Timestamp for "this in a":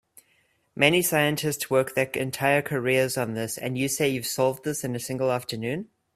4.63-4.99